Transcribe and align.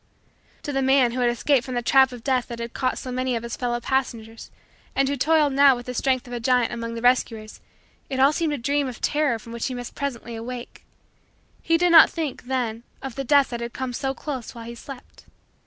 To 0.63 0.73
the 0.73 0.81
man 0.81 1.11
who 1.11 1.19
had 1.19 1.29
escaped 1.29 1.63
from 1.63 1.75
the 1.75 1.83
trap 1.83 2.11
of 2.11 2.23
death 2.23 2.47
that 2.47 2.57
had 2.57 2.73
caught 2.73 2.97
so 2.97 3.11
many 3.11 3.35
of 3.35 3.43
his 3.43 3.55
fellow 3.55 3.79
passengers 3.79 4.49
and 4.95 5.07
who 5.07 5.15
toiled 5.15 5.53
now 5.53 5.75
with 5.75 5.85
the 5.85 5.93
strength 5.93 6.25
of 6.25 6.33
a 6.33 6.39
giant 6.39 6.73
among 6.73 6.95
the 6.95 7.03
rescuers, 7.03 7.61
it 8.09 8.19
all 8.19 8.33
seemed 8.33 8.53
a 8.53 8.57
dream 8.57 8.87
of 8.87 8.99
terror 8.99 9.37
from 9.37 9.53
which 9.53 9.67
he 9.67 9.75
must 9.75 9.93
presently 9.93 10.35
awake. 10.35 10.83
He 11.61 11.77
did 11.77 11.91
not 11.91 12.09
think, 12.09 12.45
then, 12.45 12.81
of 13.03 13.13
the 13.13 13.23
Death 13.23 13.51
that 13.51 13.61
had 13.61 13.73
come 13.73 13.93
so 13.93 14.15
close 14.15 14.55
while 14.55 14.65
he 14.65 14.73
slept. 14.73 15.25